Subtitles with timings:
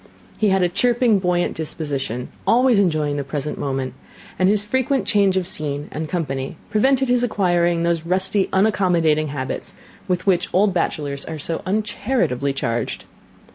[0.39, 3.93] He had a chirping, buoyant disposition, always enjoying the present moment;
[4.39, 9.73] and his frequent change of scene and company prevented his acquiring those rusty unaccommodating habits
[10.07, 13.05] with which old bachelors are so uncharitably charged.